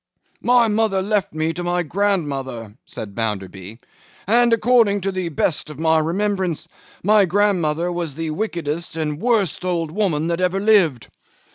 'My 0.41 0.67
mother 0.67 0.99
left 0.99 1.31
me 1.31 1.53
to 1.53 1.63
my 1.63 1.83
grandmother,' 1.83 2.75
said 2.87 3.13
Bounderby; 3.13 3.77
'and, 4.25 4.51
according 4.51 5.01
to 5.01 5.11
the 5.11 5.29
best 5.29 5.69
of 5.69 5.77
my 5.77 5.99
remembrance, 5.99 6.67
my 7.03 7.25
grandmother 7.25 7.91
was 7.91 8.15
the 8.15 8.31
wickedest 8.31 8.95
and 8.95 9.11
the 9.11 9.23
worst 9.23 9.63
old 9.63 9.91
woman 9.91 10.25
that 10.29 10.41
ever 10.41 10.59
lived. 10.59 11.07